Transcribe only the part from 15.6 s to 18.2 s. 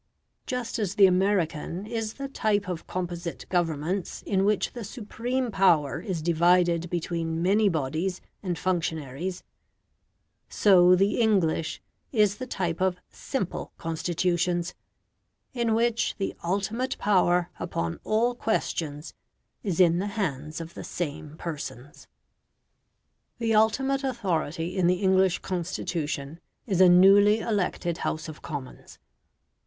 which the ultimate power upon